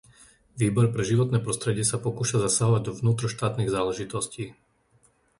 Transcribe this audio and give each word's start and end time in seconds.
Výbor 0.61 0.87
pre 0.93 1.05
životné 1.11 1.37
prostredie 1.45 1.85
sa 1.87 2.01
pokúša 2.05 2.37
zasahovať 2.45 2.81
do 2.89 2.91
vnútroštátnych 2.99 3.69
záležitostí. 3.75 4.45